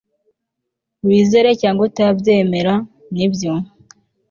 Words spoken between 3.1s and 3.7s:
nibyo